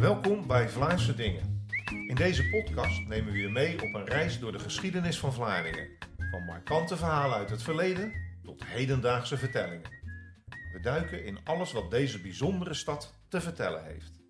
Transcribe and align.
Welkom 0.00 0.46
bij 0.46 0.68
Vlaamse 0.68 1.14
Dingen. 1.14 1.66
In 2.08 2.14
deze 2.14 2.48
podcast 2.48 3.08
nemen 3.08 3.32
we 3.32 3.38
je 3.38 3.48
mee 3.48 3.82
op 3.82 3.94
een 3.94 4.04
reis 4.04 4.38
door 4.38 4.52
de 4.52 4.58
geschiedenis 4.58 5.18
van 5.18 5.32
Vlaardingen. 5.32 5.88
Van 6.30 6.44
markante 6.44 6.96
verhalen 6.96 7.36
uit 7.36 7.50
het 7.50 7.62
verleden 7.62 8.12
tot 8.42 8.64
hedendaagse 8.64 9.36
vertellingen. 9.36 9.90
We 10.72 10.80
duiken 10.80 11.24
in 11.24 11.44
alles 11.44 11.72
wat 11.72 11.90
deze 11.90 12.20
bijzondere 12.20 12.74
stad 12.74 13.14
te 13.28 13.40
vertellen 13.40 13.84
heeft. 13.84 14.20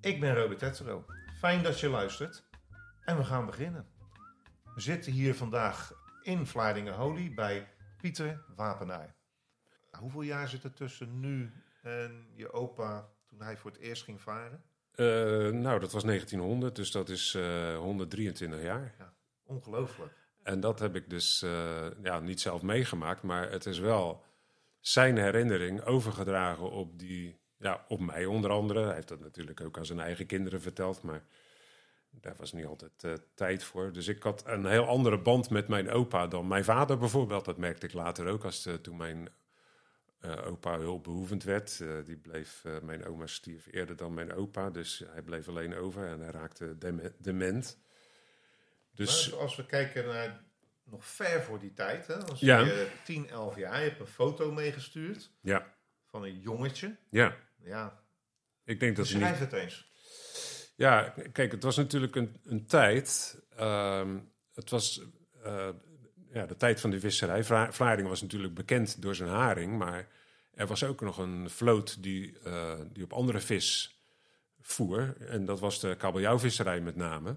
Ik 0.00 0.20
ben 0.20 0.34
Robert 0.34 0.58
Tettero. 0.58 1.06
Fijn 1.38 1.62
dat 1.62 1.80
je 1.80 1.88
luistert. 1.88 2.44
En 3.04 3.16
we 3.16 3.24
gaan 3.24 3.46
beginnen. 3.46 3.86
We 4.74 4.80
zitten 4.80 5.12
hier 5.12 5.34
vandaag 5.34 5.92
in 6.22 6.46
Vlaardingen 6.46 6.94
Holy 6.94 7.34
bij 7.34 7.68
Pieter 7.96 8.44
Wapenaar. 8.56 9.14
Hoeveel 9.98 10.22
jaar 10.22 10.48
zit 10.48 10.64
er 10.64 10.74
tussen 10.74 11.20
nu 11.20 11.52
en 11.82 12.26
je 12.34 12.52
opa 12.52 13.08
toen 13.26 13.42
hij 13.42 13.56
voor 13.56 13.70
het 13.70 13.80
eerst 13.80 14.02
ging 14.02 14.20
varen? 14.20 14.64
Uh, 14.96 15.50
nou, 15.50 15.80
dat 15.80 15.92
was 15.92 16.04
1900, 16.04 16.76
dus 16.76 16.90
dat 16.90 17.08
is 17.08 17.34
uh, 17.34 17.76
123 17.76 18.62
jaar. 18.62 18.94
Ja, 18.98 19.14
ongelooflijk. 19.44 20.12
En 20.42 20.60
dat 20.60 20.78
heb 20.78 20.96
ik 20.96 21.10
dus 21.10 21.42
uh, 21.42 21.86
ja, 22.02 22.20
niet 22.20 22.40
zelf 22.40 22.62
meegemaakt, 22.62 23.22
maar 23.22 23.50
het 23.50 23.66
is 23.66 23.78
wel 23.78 24.24
zijn 24.80 25.16
herinnering 25.16 25.84
overgedragen 25.84 26.70
op, 26.70 26.98
die, 26.98 27.40
ja, 27.56 27.84
op 27.88 28.00
mij 28.00 28.26
onder 28.26 28.50
andere. 28.50 28.84
Hij 28.84 28.94
heeft 28.94 29.08
dat 29.08 29.20
natuurlijk 29.20 29.60
ook 29.60 29.78
aan 29.78 29.86
zijn 29.86 30.00
eigen 30.00 30.26
kinderen 30.26 30.60
verteld, 30.60 31.02
maar 31.02 31.24
daar 32.10 32.34
was 32.36 32.52
niet 32.52 32.66
altijd 32.66 33.04
uh, 33.04 33.12
tijd 33.34 33.64
voor. 33.64 33.92
Dus 33.92 34.08
ik 34.08 34.22
had 34.22 34.42
een 34.46 34.66
heel 34.66 34.86
andere 34.86 35.18
band 35.18 35.50
met 35.50 35.68
mijn 35.68 35.90
opa 35.90 36.26
dan 36.26 36.48
mijn 36.48 36.64
vader 36.64 36.98
bijvoorbeeld. 36.98 37.44
Dat 37.44 37.58
merkte 37.58 37.86
ik 37.86 37.92
later 37.92 38.26
ook 38.26 38.44
als 38.44 38.68
toen 38.82 38.96
mijn 38.96 39.28
uh, 40.24 40.46
opa 40.46 40.78
hulpbehoevend 40.78 41.44
werd. 41.44 41.78
Uh, 41.82 42.04
die 42.04 42.16
bleef, 42.16 42.62
uh, 42.66 42.80
mijn 42.80 43.06
oma 43.06 43.26
stierf 43.26 43.66
eerder 43.70 43.96
dan 43.96 44.14
mijn 44.14 44.32
opa, 44.32 44.70
dus 44.70 45.04
hij 45.06 45.22
bleef 45.22 45.48
alleen 45.48 45.74
over 45.74 46.06
en 46.06 46.20
hij 46.20 46.30
raakte 46.30 46.76
dement. 47.18 47.78
Dus, 48.94 49.30
maar 49.30 49.40
als 49.40 49.56
we 49.56 49.66
kijken 49.66 50.06
naar 50.06 50.44
nog 50.84 51.04
ver 51.06 51.42
voor 51.42 51.58
die 51.58 51.72
tijd, 51.72 52.06
hè, 52.06 52.14
als 52.14 52.40
ja. 52.40 52.58
je 52.58 52.90
10, 53.04 53.28
11 53.28 53.56
jaar, 53.56 53.78
je 53.82 53.88
hebt 53.88 54.00
een 54.00 54.06
foto 54.06 54.52
meegestuurd 54.52 55.30
ja. 55.40 55.74
van 56.06 56.22
een 56.22 56.40
jongetje. 56.40 56.96
Ja. 57.10 57.36
Ja. 57.62 58.02
Ik 58.64 58.80
denk 58.80 58.96
dat 58.96 59.06
Schrijf 59.06 59.38
het 59.38 59.52
eens. 59.52 59.92
Ja, 60.76 61.14
kijk, 61.32 61.52
het 61.52 61.62
was 61.62 61.76
natuurlijk 61.76 62.16
een, 62.16 62.40
een 62.44 62.66
tijd. 62.66 63.38
Uh, 63.58 64.14
het 64.52 64.70
was 64.70 65.02
ja, 66.34 66.46
de 66.46 66.56
tijd 66.56 66.80
van 66.80 66.90
de 66.90 67.00
visserij. 67.00 67.44
Vlaardingen 67.72 68.10
was 68.10 68.22
natuurlijk 68.22 68.54
bekend 68.54 69.02
door 69.02 69.14
zijn 69.14 69.28
haring, 69.28 69.78
maar 69.78 70.08
er 70.54 70.66
was 70.66 70.84
ook 70.84 71.00
nog 71.00 71.18
een 71.18 71.50
vloot 71.50 72.02
die, 72.02 72.36
uh, 72.46 72.74
die 72.92 73.04
op 73.04 73.12
andere 73.12 73.40
vis 73.40 73.98
voer. 74.60 75.16
En 75.28 75.44
dat 75.44 75.60
was 75.60 75.80
de 75.80 75.96
kabeljauwvisserij 75.96 76.80
met 76.80 76.96
name. 76.96 77.36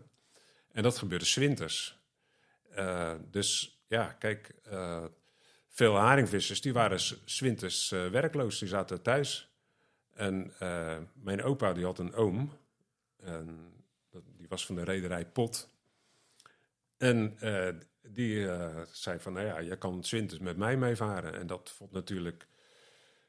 En 0.72 0.84
dat 0.84 0.98
gebeurde 0.98 1.26
zwinters. 1.26 2.00
Uh, 2.78 3.14
dus 3.32 3.80
ja, 3.88 4.16
kijk, 4.20 4.56
uh, 4.72 5.06
veel 5.70 5.96
haringvissers 5.96 6.62
die 6.62 6.74
waren 6.74 7.00
zwinters 7.26 7.90
werkloos, 7.90 8.60
die 8.60 8.68
zaten 8.68 9.02
thuis. 9.02 9.52
En 10.14 10.54
mijn 11.14 11.44
opa 11.44 11.74
die 11.74 11.86
had 11.86 12.00
een 12.00 12.14
oom, 12.14 12.58
en 13.20 13.74
die 14.38 14.48
was 14.48 14.66
van 14.66 14.76
de 14.76 14.84
rederij 14.84 15.26
Pot. 15.26 15.70
En 16.98 17.38
die 18.14 18.36
uh, 18.36 18.82
zei 18.92 19.20
van, 19.20 19.34
nou 19.34 19.46
ja, 19.46 19.60
je 19.60 19.78
kan 19.78 20.04
zwinters 20.04 20.40
met 20.40 20.58
mij 20.58 20.78
meevaren. 20.78 21.34
En 21.34 21.48
dat 21.48 21.70
vond 21.70 21.92
natuurlijk 21.92 22.48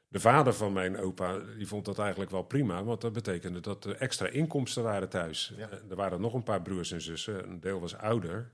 de 0.07 0.19
vader 0.19 0.53
van 0.53 0.73
mijn 0.73 0.97
opa, 0.97 1.39
die 1.57 1.67
vond 1.67 1.85
dat 1.85 1.99
eigenlijk 1.99 2.31
wel 2.31 2.43
prima. 2.43 2.83
Want 2.83 3.01
dat 3.01 3.13
betekende 3.13 3.59
dat 3.59 3.85
er 3.85 3.95
extra 3.95 4.27
inkomsten 4.27 4.83
waren 4.83 5.09
thuis. 5.09 5.53
Ja. 5.57 5.69
Er 5.89 5.95
waren 5.95 6.21
nog 6.21 6.33
een 6.33 6.43
paar 6.43 6.61
broers 6.61 6.91
en 6.91 7.01
zussen. 7.01 7.43
Een 7.43 7.59
deel 7.59 7.79
was 7.79 7.95
ouder 7.95 8.53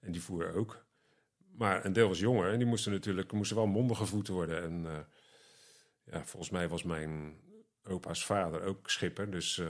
en 0.00 0.12
die 0.12 0.22
voer 0.22 0.54
ook. 0.54 0.84
Maar 1.56 1.84
een 1.84 1.92
deel 1.92 2.08
was 2.08 2.18
jonger 2.18 2.52
en 2.52 2.58
die 2.58 2.66
moesten 2.66 2.92
natuurlijk 2.92 3.32
moesten 3.32 3.56
wel 3.56 3.66
mondig 3.66 3.98
gevoed 3.98 4.28
worden. 4.28 4.62
En 4.62 4.84
uh, 4.84 4.98
ja, 6.04 6.24
volgens 6.24 6.50
mij 6.50 6.68
was 6.68 6.82
mijn 6.82 7.40
opa's 7.84 8.24
vader 8.24 8.62
ook 8.62 8.90
schipper. 8.90 9.30
Dus... 9.30 9.56
Uh, 9.56 9.68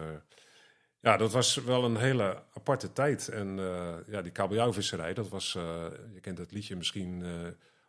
ja, 1.02 1.16
dat 1.16 1.32
was 1.32 1.54
wel 1.54 1.84
een 1.84 1.96
hele 1.96 2.42
aparte 2.54 2.92
tijd. 2.92 3.28
En 3.28 3.58
uh, 3.58 3.94
ja, 4.06 4.22
die 4.22 4.32
kabeljauwvisserij, 4.32 5.14
dat 5.14 5.28
was, 5.28 5.54
uh, 5.54 5.62
je 6.12 6.20
kent 6.20 6.38
het 6.38 6.52
liedje 6.52 6.76
misschien, 6.76 7.20
uh, 7.20 7.30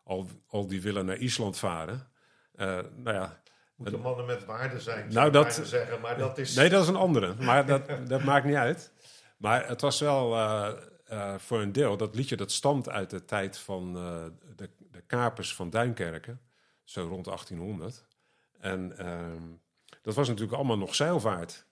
al, 0.03 0.28
al 0.47 0.68
die 0.68 0.81
willen 0.81 1.06
naar 1.06 1.18
Island 1.18 1.57
varen. 1.57 2.07
nou 2.56 3.13
ja, 3.13 3.41
Moeten 3.75 4.00
mannen 4.00 4.25
met 4.25 4.46
waarde 4.46 4.79
zijn, 4.79 5.13
nou, 5.13 5.31
dat, 5.31 5.62
zeggen, 5.63 6.02
maar 6.02 6.18
dat 6.18 6.38
is... 6.38 6.56
Nee, 6.56 6.69
dat 6.69 6.84
is 6.84 6.88
een 6.88 6.96
andere, 6.96 7.35
maar 7.40 7.66
dat, 7.66 7.90
dat 8.07 8.23
maakt 8.23 8.46
niet 8.46 8.56
uit. 8.56 8.91
Maar 9.38 9.68
het 9.68 9.81
was 9.81 10.00
wel 10.00 10.38
voor 11.38 11.62
een 11.62 11.72
deel, 11.72 11.97
dat 11.97 12.16
liedje 12.16 12.35
dat 12.35 12.52
stamt 12.52 12.90
uit 12.90 13.09
de 13.09 13.25
tijd 13.25 13.57
van 13.57 13.94
de, 14.56 14.69
de 14.91 15.02
kapers 15.02 15.56
van 15.56 15.69
Duinkerken, 15.69 16.41
zo 16.84 17.07
rond 17.07 17.25
1800. 17.25 18.06
En 18.59 18.97
ehm, 18.97 19.44
dat 20.02 20.16
was 20.16 20.28
natuurlijk 20.28 20.57
allemaal 20.57 20.78
nog 20.78 20.96
zeilvaart. 20.96 21.66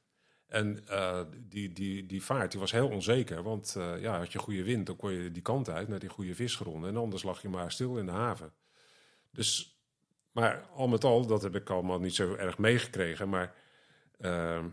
En 0.51 0.83
uh, 0.89 1.21
die, 1.37 1.73
die, 1.73 2.05
die 2.05 2.23
vaart 2.23 2.51
die 2.51 2.59
was 2.59 2.71
heel 2.71 2.87
onzeker. 2.87 3.43
Want 3.43 3.75
uh, 3.77 4.01
ja, 4.01 4.17
had 4.17 4.31
je 4.31 4.39
goede 4.39 4.63
wind, 4.63 4.85
dan 4.85 4.95
kon 4.95 5.11
je 5.11 5.31
die 5.31 5.41
kant 5.41 5.69
uit 5.69 5.87
naar 5.87 5.99
die 5.99 6.09
goede 6.09 6.35
visgronden. 6.35 6.89
En 6.89 6.97
anders 6.97 7.23
lag 7.23 7.41
je 7.41 7.49
maar 7.49 7.71
stil 7.71 7.97
in 7.97 8.05
de 8.05 8.11
haven. 8.11 8.53
Dus, 9.29 9.79
maar 10.31 10.67
al 10.67 10.87
met 10.87 11.03
al, 11.03 11.25
dat 11.25 11.41
heb 11.41 11.55
ik 11.55 11.69
allemaal 11.69 11.99
niet 11.99 12.15
zo 12.15 12.35
erg 12.35 12.57
meegekregen. 12.57 13.29
Maar 13.29 13.55
uh, 14.19 14.65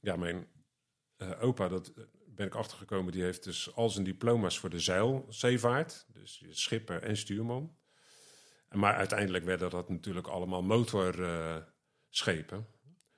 ja, 0.00 0.16
mijn 0.16 0.46
uh, 1.18 1.42
opa, 1.42 1.68
dat 1.68 1.92
ben 2.26 2.46
ik 2.46 2.54
achtergekomen, 2.54 3.12
die 3.12 3.22
heeft 3.22 3.44
dus 3.44 3.74
al 3.74 3.90
zijn 3.90 4.04
diploma's 4.04 4.58
voor 4.58 4.70
de 4.70 4.80
zeilzeevaart. 4.80 6.06
Dus 6.12 6.44
schipper 6.48 7.02
en 7.02 7.16
stuurman. 7.16 7.76
Maar 8.70 8.94
uiteindelijk 8.94 9.44
werden 9.44 9.70
dat 9.70 9.88
natuurlijk 9.88 10.26
allemaal 10.26 10.62
motorschepen. 10.62 12.66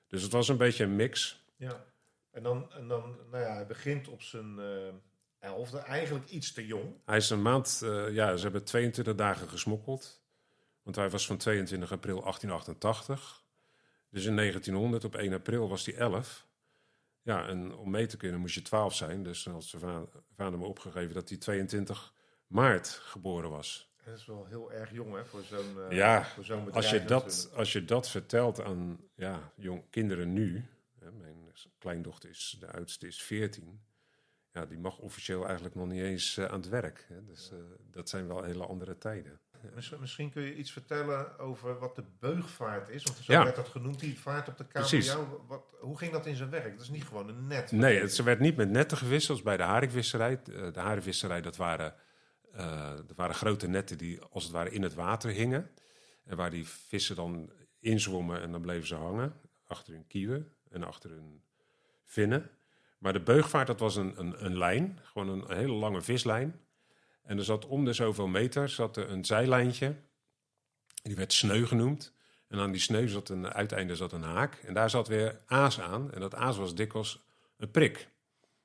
dus 0.06 0.22
het 0.22 0.32
was 0.32 0.48
een 0.48 0.56
beetje 0.56 0.84
een 0.84 0.96
mix. 0.96 1.44
Ja. 1.56 1.94
En 2.36 2.42
dan, 2.42 2.72
en 2.72 2.88
dan 2.88 3.16
nou 3.30 3.44
ja, 3.44 3.54
hij 3.54 3.66
begint 3.66 4.08
op 4.08 4.22
zijn 4.22 4.58
uh, 4.58 4.92
elfde, 5.38 5.78
eigenlijk 5.78 6.30
iets 6.30 6.52
te 6.52 6.66
jong. 6.66 6.94
Hij 7.04 7.16
is 7.16 7.30
een 7.30 7.42
maand, 7.42 7.80
uh, 7.84 8.14
ja, 8.14 8.36
ze 8.36 8.42
hebben 8.42 8.64
22 8.64 9.14
dagen 9.14 9.48
gesmokkeld. 9.48 10.22
Want 10.82 10.96
hij 10.96 11.10
was 11.10 11.26
van 11.26 11.36
22 11.36 11.92
april 11.92 12.20
1888. 12.20 13.44
Dus 14.10 14.24
in 14.24 14.36
1900, 14.36 15.04
op 15.04 15.14
1 15.14 15.32
april, 15.32 15.68
was 15.68 15.86
hij 15.86 15.94
11. 15.94 16.46
Ja, 17.22 17.46
en 17.48 17.74
om 17.74 17.90
mee 17.90 18.06
te 18.06 18.16
kunnen 18.16 18.40
moest 18.40 18.54
je 18.54 18.62
12 18.62 18.94
zijn. 18.94 19.22
Dus 19.22 19.42
dan 19.42 19.52
had 19.52 19.64
zijn 19.64 20.06
vader 20.36 20.58
me 20.58 20.64
opgegeven 20.64 21.14
dat 21.14 21.28
hij 21.28 21.38
22 21.38 22.14
maart 22.46 22.88
geboren 22.88 23.50
was. 23.50 23.94
Dat 24.04 24.18
is 24.18 24.26
wel 24.26 24.46
heel 24.48 24.72
erg 24.72 24.92
jong 24.92 25.14
hè, 25.14 25.24
voor 25.24 25.42
zo'n 25.42 25.76
uh, 25.76 25.96
ja, 25.96 26.24
voor 26.24 26.44
zo'n 26.44 26.64
bedrijf. 26.64 26.84
Als 26.84 26.94
je, 26.94 27.04
dat, 27.04 27.50
als 27.54 27.72
je 27.72 27.84
dat 27.84 28.08
vertelt 28.08 28.62
aan 28.62 29.00
ja, 29.14 29.52
jong, 29.54 29.82
kinderen 29.90 30.32
nu, 30.32 30.64
kleindochter 31.78 32.30
is, 32.30 32.56
de 32.60 32.72
oudste 32.72 33.06
is 33.06 33.22
14. 33.22 33.84
Ja, 34.52 34.66
die 34.66 34.78
mag 34.78 34.98
officieel 34.98 35.44
eigenlijk 35.44 35.74
nog 35.74 35.86
niet 35.86 36.00
eens 36.00 36.36
uh, 36.36 36.44
aan 36.44 36.60
het 36.60 36.68
werk. 36.68 37.04
Hè. 37.08 37.24
Dus 37.24 37.50
uh, 37.52 37.58
dat 37.90 38.08
zijn 38.08 38.26
wel 38.26 38.42
hele 38.42 38.66
andere 38.66 38.98
tijden. 38.98 39.40
Misschien, 40.00 40.30
kun 40.30 40.42
je 40.42 40.54
iets 40.54 40.72
vertellen 40.72 41.38
over 41.38 41.78
wat 41.78 41.96
de 41.96 42.04
beugvaart 42.18 42.88
is. 42.88 43.02
Want 43.02 43.16
zo 43.16 43.32
ja. 43.32 43.44
werd 43.44 43.56
dat 43.56 43.68
genoemd, 43.68 44.00
die 44.00 44.18
vaart 44.18 44.48
op 44.48 44.58
de 44.58 44.66
kabeljauw. 44.66 45.44
Wat, 45.46 45.76
hoe 45.80 45.98
ging 45.98 46.12
dat 46.12 46.26
in 46.26 46.36
zijn 46.36 46.50
werk? 46.50 46.72
Dat 46.72 46.80
is 46.80 46.90
niet 46.90 47.04
gewoon 47.04 47.28
een 47.28 47.46
net. 47.46 47.72
Nee, 47.72 48.00
het, 48.00 48.14
ze 48.14 48.22
werd 48.22 48.40
niet 48.40 48.56
met 48.56 48.70
netten 48.70 48.98
gewisseld, 48.98 49.38
zoals 49.38 49.42
bij 49.42 49.66
de 49.66 49.72
haringvisserij. 49.72 50.42
De 50.42 50.80
haringvisserij, 50.80 51.40
dat 51.40 51.56
waren, 51.56 51.94
uh, 52.54 52.96
dat 53.06 53.16
waren 53.16 53.34
grote 53.34 53.68
netten 53.68 53.98
die 53.98 54.20
als 54.20 54.42
het 54.42 54.52
ware 54.52 54.70
in 54.70 54.82
het 54.82 54.94
water 54.94 55.30
hingen. 55.30 55.70
En 56.24 56.36
waar 56.36 56.50
die 56.50 56.68
vissen 56.68 57.16
dan 57.16 57.50
inzwommen 57.78 58.40
en 58.40 58.52
dan 58.52 58.60
bleven 58.60 58.86
ze 58.86 58.94
hangen 58.94 59.40
achter 59.66 59.92
hun 59.92 60.06
kieuwen 60.06 60.52
en 60.70 60.84
achter 60.84 61.10
hun 61.10 61.42
vinnen. 62.06 62.50
Maar 62.98 63.12
de 63.12 63.20
beugvaart, 63.20 63.66
dat 63.66 63.80
was 63.80 63.96
een, 63.96 64.14
een, 64.16 64.44
een 64.44 64.58
lijn, 64.58 64.98
gewoon 65.02 65.28
een, 65.28 65.56
hele 65.56 65.72
lange 65.72 66.02
vislijn. 66.02 66.60
En 67.22 67.38
er 67.38 67.44
zat 67.44 67.66
om 67.66 67.84
de 67.84 67.92
zoveel 67.92 68.26
meter 68.26 68.68
zat 68.68 68.96
er 68.96 69.10
een 69.10 69.24
zijlijntje. 69.24 69.94
Die 71.02 71.16
werd 71.16 71.32
sneu 71.32 71.66
genoemd. 71.66 72.14
En 72.48 72.58
aan 72.58 72.72
die 72.72 72.80
sneu 72.80 73.08
zat 73.08 73.28
een 73.28 73.52
uiteinde 73.52 73.96
zat 73.96 74.12
een 74.12 74.22
haak. 74.22 74.54
En 74.54 74.74
daar 74.74 74.90
zat 74.90 75.08
weer 75.08 75.40
aas 75.46 75.80
aan. 75.80 76.12
En 76.12 76.20
dat 76.20 76.34
aas 76.34 76.56
was 76.56 76.74
dikwijls 76.74 77.24
een 77.56 77.70
prik. 77.70 78.08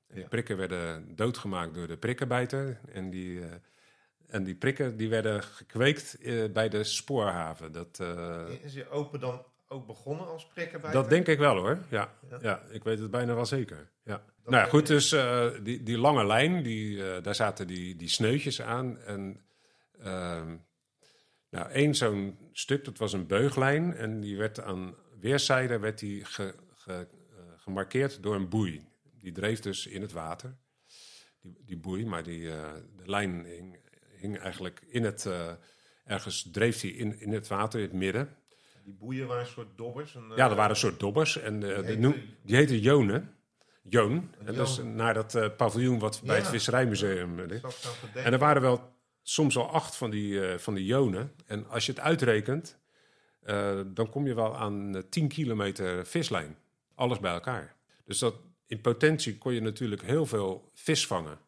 Die 0.08 0.28
prikken 0.28 0.58
werden 0.58 1.16
doodgemaakt 1.16 1.74
door 1.74 1.88
de 1.88 1.98
prikkenbijter. 1.98 2.80
En 2.92 3.10
die, 3.10 3.40
uh, 3.40 3.46
en 4.28 4.44
die 4.44 4.56
prikken 4.56 4.98
die 4.98 5.10
werden 5.10 5.44
gekweekt 5.44 6.18
uh, 6.20 6.52
bij 6.52 6.70
de 6.70 6.84
spoorhaven. 6.84 7.72
Dat, 7.72 8.00
uh, 8.02 8.48
is 8.62 8.74
je 8.74 8.90
open 8.90 9.20
dan 9.20 9.46
ook 9.72 9.88
begonnen 9.88 10.28
als 10.28 10.48
prikkenbijter? 10.48 11.02
Dat 11.02 11.10
denk 11.10 11.28
ik 11.28 11.38
wel 11.38 11.56
hoor, 11.56 11.80
ja. 11.90 12.14
ja. 12.30 12.38
ja 12.42 12.64
ik 12.70 12.84
weet 12.84 13.00
het 13.00 13.12
bijna 13.12 13.36
wel 13.36 13.46
zeker. 13.46 13.90
Ja. 14.04 14.24
nou 14.44 14.56
ja, 14.56 14.66
goed, 14.66 14.88
dus 14.88 15.14
uh, 15.14 15.48
die, 15.64 15.84
die 15.84 15.98
lange 15.98 16.26
lijn, 16.26 16.64
die, 16.64 16.96
uh, 16.96 17.22
daar 17.22 17.36
zaten 17.36 17.68
die, 17.68 17.96
die 17.96 18.10
sneutjes 18.10 18.62
aan. 18.62 19.00
En 19.00 19.42
uh, 20.00 20.42
nou, 21.50 21.70
één 21.72 21.96
zo'n 21.96 22.38
stuk, 22.52 22.86
dat 22.86 22.98
was 22.98 23.14
een 23.14 23.28
beuglijn. 23.28 23.94
En 23.94 24.20
die 24.20 24.38
werd 24.38 24.62
aan 24.62 24.96
weerszijden 25.20 25.82
werd 25.82 26.00
die 26.00 26.26
ge, 26.26 26.56
ge, 26.76 27.08
gemarkeerd 27.58 28.24
door 28.24 28.36
een 28.36 28.50
boei. 28.50 28.90
Die 29.20 29.32
dreef 29.32 29.60
dus 29.60 29.88
in 29.88 30.02
het 30.02 30.12
water, 30.12 30.58
die, 31.42 31.58
die 31.66 31.78
boei, 31.78 32.06
maar 32.06 32.24
die, 32.24 32.52
eh, 32.52 32.74
de 32.96 33.10
lijn 33.10 33.46
hing, 33.46 33.80
hing 34.18 34.38
eigenlijk 34.38 34.82
in 34.88 35.04
het, 35.04 35.26
eh, 35.26 35.52
ergens 36.06 36.50
dreef 36.52 36.80
die 36.80 36.94
in, 36.94 37.20
in 37.20 37.32
het 37.32 37.48
water, 37.48 37.80
in 37.80 37.86
het 37.86 37.96
midden. 37.96 38.38
Die 38.84 38.94
boeien 38.94 39.28
waren 39.28 39.44
een 39.44 39.50
soort 39.50 39.78
dobbers. 39.78 40.16
En, 40.16 40.24
Ja, 40.36 40.46
er 40.46 40.52
eh, 40.52 40.56
waren 40.56 40.70
een 40.70 40.76
soort 40.76 41.00
dobbers 41.00 41.38
en 41.38 41.54
eh, 41.54 41.60
die 41.62 41.70
heette- 41.86 41.96
noem- 42.00 42.22
die 42.44 42.56
heette 42.56 42.80
Jonen. 42.80 43.36
Joon, 43.84 44.34
en 44.46 44.56
dat 44.56 44.68
is 44.68 44.78
naar 44.84 45.14
dat 45.14 45.36
eh, 45.36 45.50
paviljoen 45.58 46.00
wat 46.00 46.22
bij 46.26 46.36
het 46.38 46.48
Visserijmuseum 46.48 47.42
ligt. 47.42 47.64
En 48.14 48.34
er 48.34 48.40
waren 48.40 48.62
wel 48.62 48.94
soms 49.22 49.58
al 49.58 49.70
acht 49.72 49.96
van 49.96 50.10
die, 50.10 50.58
van 50.58 50.74
die 50.74 50.86
jonen. 50.86 51.32
En 51.46 51.70
als 51.70 51.86
je 51.86 51.92
het 51.92 52.02
uitrekent, 52.02 52.80
dan 53.88 54.10
kom 54.10 54.28
je 54.28 54.34
wel 54.34 54.56
aan 54.58 54.96
eh, 54.96 55.02
10 55.10 55.28
kilometer 55.28 56.06
vislijn. 56.06 56.58
Alles 56.96 57.20
bij 57.20 57.32
elkaar. 57.34 57.76
Dus 58.06 58.20
dat, 58.20 58.36
in 58.66 58.82
potentie 58.82 59.38
kon 59.38 59.54
je 59.54 59.62
natuurlijk 59.62 60.02
heel 60.02 60.26
veel 60.26 60.70
vis 60.74 61.08
vangen. 61.08 61.40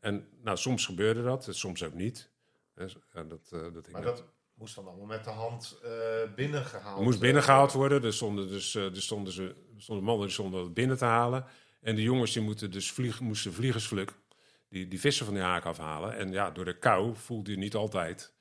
En 0.00 0.28
nou, 0.42 0.56
soms 0.56 0.86
gebeurde 0.86 1.22
dat, 1.22 1.48
soms 1.50 1.82
ook 1.84 1.94
niet. 1.94 2.30
Dus, 2.74 2.96
ja, 3.12 3.22
dat, 3.22 3.48
dat 3.50 3.90
Maar 3.90 4.02
dat 4.02 4.24
moest 4.64 4.76
dan 4.76 4.86
allemaal 4.86 5.06
met 5.06 5.24
de 5.24 5.30
hand 5.30 5.78
eh, 5.82 5.90
binnengehaald. 6.34 7.02
moest 7.02 7.20
binnengehaald 7.20 7.72
worden. 7.72 8.04
Er 8.04 8.12
stonden 8.12 8.48
dus 8.48 8.74
eh, 8.74 8.84
er 8.84 9.02
stonden 9.02 9.32
ze, 9.32 9.54
stonden 9.76 10.04
mannen 10.04 10.24
die 10.24 10.34
stonden 10.34 10.62
het 10.62 10.74
binnen 10.74 10.96
te 10.96 11.04
halen. 11.04 11.44
En 11.80 11.94
de 11.94 12.02
jongens 12.02 12.32
die 12.32 12.42
moeten 12.42 12.70
dus 12.70 12.92
vliegen, 12.92 13.24
moesten 13.24 13.52
vliegersvluk 13.52 14.12
die, 14.68 14.88
die 14.88 15.00
vissen 15.00 15.24
van 15.24 15.34
die 15.34 15.42
haak 15.42 15.64
afhalen. 15.64 16.16
En 16.16 16.32
ja, 16.32 16.50
door 16.50 16.64
de 16.64 16.78
kou 16.78 17.16
voelde 17.16 17.50
je 17.50 17.56
niet 17.56 17.74
altijd 17.74 18.32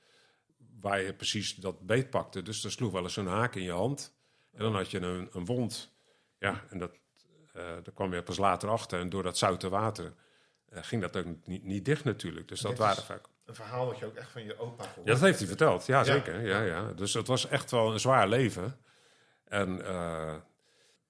waar 0.80 1.02
je 1.02 1.14
precies 1.14 1.56
dat 1.56 1.86
beet 1.86 2.10
pakte. 2.10 2.42
Dus 2.42 2.64
er 2.64 2.72
sloeg 2.72 2.92
wel 2.92 3.04
eens 3.04 3.18
een 3.18 3.28
haak 3.28 3.56
in 3.56 3.64
je 3.64 3.72
hand. 3.72 4.14
En 4.52 4.60
dan 4.60 4.76
had 4.76 4.92
je 4.92 5.00
een, 5.00 5.30
een 5.32 5.46
wond. 5.46 5.92
Ja, 6.40 6.64
en 6.70 6.78
dat, 6.78 6.92
eh 7.54 7.62
daar 7.64 7.94
kwam 7.94 8.14
je 8.14 8.24
pas 8.24 8.38
later 8.38 8.70
achter. 8.70 9.00
En 9.00 9.10
door 9.10 9.24
dat 9.24 9.38
zoute 9.38 9.70
water 9.70 10.14
ging 10.72 11.02
dat 11.02 11.18
ook 11.18 11.26
niet, 11.46 11.64
niet 11.64 11.86
dicht 11.86 12.04
natuurlijk. 12.04 12.48
Dus 12.48 12.62
dat 12.62 12.78
waren 12.78 13.04
vaak 13.04 13.28
Een 13.46 13.56
verhaal 13.56 13.86
wat 13.86 13.98
je 14.00 14.06
ook 14.06 14.16
echt 14.16 14.32
van 14.32 14.44
je 14.44 14.58
opa 14.58 14.84
hoort. 14.84 15.08
ja, 15.08 15.14
dat 15.14 15.22
heeft 15.22 15.40
hij 15.40 15.48
verteld. 15.48 15.86
Ja, 15.86 16.04
zeker. 16.04 16.42
Ja, 16.46 16.62
ja. 16.62 16.94
Dus 16.94 17.14
het 17.14 17.28
was 17.28 17.48
echt 17.48 17.72
wel 17.72 17.94
een 17.94 18.00
zwaar 18.00 18.28
leven. 18.28 18.78
En 19.44 19.86
eh, 19.86 20.36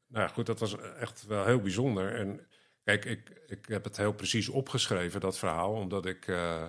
nou 0.07 0.25
ja, 0.25 0.27
goed, 0.27 0.45
dat 0.45 0.59
was 0.59 0.77
echt 0.79 1.25
wel 1.25 1.45
heel 1.45 1.59
bijzonder. 1.61 2.15
En 2.15 2.47
kijk, 2.83 3.05
ik, 3.05 3.41
ik 3.47 3.65
heb 3.67 3.83
het 3.83 3.97
heel 3.97 4.13
precies 4.13 4.49
opgeschreven, 4.49 5.19
dat 5.19 5.37
verhaal, 5.37 5.73
omdat 5.73 6.05
ik 6.05 6.27
eh 6.27 6.65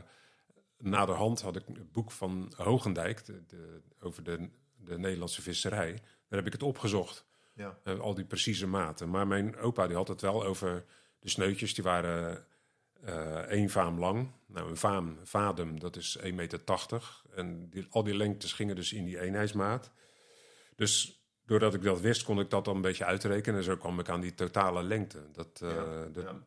naderhand 0.79 1.41
had 1.41 1.57
ik 1.57 1.63
het 1.67 1.93
boek 1.93 2.11
van 2.11 2.53
Hogendijk 2.57 3.25
de, 3.25 3.45
de- 3.47 3.81
over 4.01 4.23
de, 4.25 4.49
de 4.77 4.99
Nederlandse 4.99 5.43
visserij. 5.43 5.93
Daar 6.29 6.39
heb 6.39 6.47
ik 6.47 6.53
het 6.53 6.63
opgezocht. 6.63 7.25
Ja. 7.55 7.79
Eh, 7.85 8.01
al 8.01 8.15
die 8.15 8.25
precieze 8.25 8.67
maten. 8.67 9.11
Maar 9.11 9.27
mijn 9.27 9.57
opa 9.57 9.87
die 9.87 9.97
had 9.97 10.09
het 10.09 10.21
wel 10.21 10.45
over 10.45 10.85
de 11.19 11.29
sneutjes. 11.29 11.75
Die 11.75 11.85
waren 11.85 12.47
één 13.49 13.71
vaam 13.71 13.99
lang. 13.99 14.29
Nou, 14.47 14.69
een 14.71 14.77
vaam, 14.77 15.19
vadem, 15.23 15.79
dat 15.81 15.97
is 15.97 16.19
1,80 16.23 16.35
meter. 16.35 16.61
En 17.35 17.69
die, 17.71 17.87
al 17.91 18.03
die 18.03 18.17
lengtes 18.17 18.53
gingen 18.53 18.77
dus 18.77 18.93
in 18.93 19.05
die 19.05 19.21
eenheidsmaat. 19.21 19.91
Dus 20.77 21.23
doordat 21.47 21.75
ik 21.75 21.83
dat 21.83 22.01
wist, 22.01 22.23
kon 22.23 22.41
ik 22.41 22.51
dat 22.51 22.65
dan 22.65 22.77
een 22.77 22.81
beetje 22.83 23.05
uitrekenen. 23.05 23.59
En 23.59 23.65
zo 23.65 23.77
kwam 23.77 23.99
ik 23.99 24.09
aan 24.09 24.21
die 24.21 24.35
totale 24.35 24.83
lengte. 24.83 25.19
Dat, 25.33 25.61
eh, 25.63 25.69
Ja, 25.69 26.07
dat- 26.13 26.25
ja. 26.25 26.43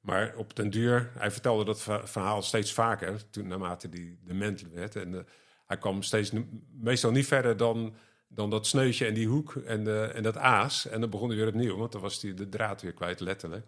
Maar 0.00 0.34
op 0.36 0.56
den 0.56 0.70
duur, 0.70 1.10
hij 1.18 1.30
vertelde 1.30 1.64
dat 1.64 1.82
verha- 1.82 2.06
verhaal 2.06 2.42
steeds 2.42 2.72
vaker. 2.72 3.30
Toen 3.30 3.46
naarmate 3.46 3.88
die 3.88 4.18
dement 4.24 4.62
werd. 4.72 4.96
En 4.96 5.14
eh, 5.14 5.20
hij 5.66 5.78
kwam 5.78 6.02
steeds, 6.02 6.32
meestal 6.72 7.10
niet 7.10 7.26
verder 7.26 7.56
dan 7.56 7.94
dan 8.34 8.50
dat 8.50 8.66
sneutje 8.66 9.06
en 9.06 9.14
die 9.14 9.26
hoek 9.28 9.54
en, 9.56 10.12
en 10.14 10.22
dat 10.22 10.36
aas. 10.36 10.86
En 10.86 11.00
dan 11.00 11.10
begon 11.10 11.28
hij 11.28 11.36
weer 11.36 11.46
opnieuw, 11.46 11.76
want 11.76 11.92
dan 11.92 12.00
was 12.00 12.22
hij 12.22 12.34
de 12.34 12.48
draad 12.48 12.82
weer 12.82 12.92
kwijt, 12.92 13.20
letterlijk. 13.20 13.66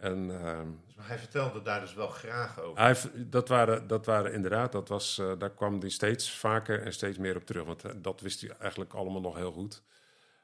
En 0.00 0.44
ehm, 0.44 0.68
Dus 0.86 1.06
hij 1.06 1.18
vertelde 1.18 1.62
daar 1.62 1.80
dus 1.80 1.94
wel 1.94 2.08
graag 2.08 2.60
over. 2.60 2.82
hij, 2.82 2.96
dat, 3.26 3.48
waren, 3.48 3.86
dat 3.86 4.06
waren 4.06 4.32
inderdaad, 4.32 4.72
dat 4.72 4.88
was, 4.88 5.18
eh, 5.18 5.32
daar 5.38 5.50
kwam 5.50 5.80
hij 5.80 5.88
steeds 5.88 6.32
vaker 6.32 6.82
en 6.82 6.92
steeds 6.92 7.18
meer 7.18 7.36
op 7.36 7.46
terug. 7.46 7.64
Want 7.64 7.84
eh, 7.84 7.92
dat 7.96 8.20
wist 8.20 8.40
hij 8.40 8.50
eigenlijk 8.50 8.94
allemaal 8.94 9.20
nog 9.20 9.36
heel 9.36 9.52
goed. 9.52 9.82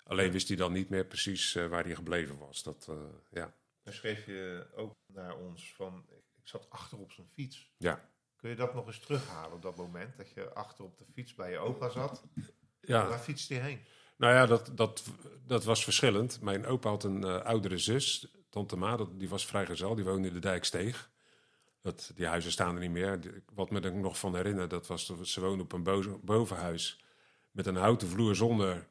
Alleen 0.04 0.32
wist 0.32 0.48
hij 0.48 0.56
dan 0.56 0.72
niet 0.72 0.88
meer 0.88 1.04
precies 1.04 1.54
eh, 1.54 1.66
waar 1.66 1.84
hij 1.84 1.94
gebleven 1.94 2.38
was. 2.38 2.62
Dat, 2.62 2.88
ja. 3.30 3.54
Dan 3.82 3.92
schreef 3.92 4.26
je 4.26 4.66
ook 4.74 4.94
naar 5.12 5.36
ons 5.36 5.74
van, 5.74 6.06
ik 6.36 6.48
zat 6.48 6.66
achter 6.70 6.98
op 6.98 7.12
zijn 7.12 7.28
fiets. 7.32 7.72
Ja. 7.76 8.08
Kun 8.36 8.50
je 8.50 8.56
dat 8.56 8.74
nog 8.74 8.86
eens 8.86 8.98
terughalen 9.00 9.52
op 9.52 9.62
dat 9.62 9.76
moment? 9.76 10.16
Dat 10.16 10.30
je 10.30 10.52
achter 10.52 10.84
op 10.84 10.98
de 10.98 11.04
fiets 11.12 11.34
bij 11.34 11.50
je 11.50 11.58
opa 11.58 11.88
zat? 11.88 12.22
Ja, 12.80 13.08
Waar 13.08 13.18
fietste 13.18 13.54
hij 13.54 13.62
heen? 13.62 13.80
Nou 14.16 14.34
ja, 14.34 14.46
dat, 14.46 14.70
dat, 14.74 15.04
dat 15.46 15.64
was 15.64 15.84
verschillend. 15.84 16.40
Mijn 16.40 16.66
opa 16.66 16.88
had 16.88 17.04
een 17.04 17.24
oudere 17.24 17.78
zus, 17.78 18.35
tante 18.56 18.76
Ma, 18.76 18.98
die 19.12 19.28
was 19.28 19.46
vrijgezel, 19.46 19.94
die 19.94 20.04
woonde 20.04 20.28
in 20.28 20.34
de 20.34 20.40
Dijksteeg. 20.40 21.10
Dat, 21.82 22.12
die 22.14 22.26
huizen 22.26 22.52
staan 22.52 22.74
er 22.74 22.80
niet 22.80 22.90
meer. 22.90 23.18
Wat 23.54 23.70
me 23.70 23.80
er 23.80 23.92
nog 23.92 24.18
van 24.18 24.34
herinner, 24.36 24.68
dat 24.68 24.86
was 24.86 25.06
dat 25.06 25.26
ze 25.26 25.40
woonde 25.40 25.62
op 25.62 25.72
een 25.72 25.82
bo- 25.82 26.20
bovenhuis 26.22 27.04
met 27.50 27.66
een 27.66 27.76
houten 27.76 28.08
vloer 28.08 28.34
zonder 28.34 28.88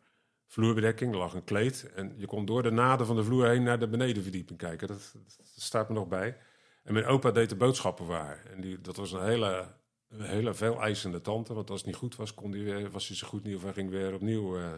vloerbedekking. 0.48 1.12
Er 1.12 1.18
lag 1.18 1.34
een 1.34 1.44
kleed 1.44 1.92
en 1.94 2.14
je 2.18 2.26
kon 2.26 2.46
door 2.46 2.64
de 2.64 2.72
naden 2.72 3.06
van 3.06 3.16
de 3.16 3.24
vloer 3.24 3.48
heen 3.48 3.64
naar 3.64 3.80
de 3.80 3.88
benedenverdieping 3.88 4.60
kijken. 4.60 4.88
Dat, 4.88 5.16
staat 5.56 5.90
me 5.90 5.96
nog 5.96 6.08
bij. 6.08 6.38
En 6.84 6.94
mijn 6.94 7.06
opa 7.06 7.32
deed 7.32 7.50
de 7.50 7.56
boodschappen 7.56 8.06
waar. 8.06 8.46
En 8.46 8.62
die, 8.62 8.82
dat 8.82 8.96
was 8.96 9.12
een 9.12 9.26
hele, 9.26 9.76
een 10.10 10.22
hele 10.22 10.54
veel 10.54 10.82
eisende 10.82 11.22
tante. 11.22 11.54
Want 11.54 11.70
als 11.70 11.80
het 11.80 11.88
niet 11.88 11.96
goed 11.96 12.16
was, 12.16 12.34
kon 12.34 12.52
die 12.52 12.90
was 12.90 13.08
hij 13.08 13.18
zo 13.18 13.28
goed 13.28 13.44
niet 13.44 13.56
of 13.56 13.64
hij 13.64 13.74
ging 13.74 13.90
weer 13.90 14.14
opnieuw 14.14 14.58
eh, 14.58 14.74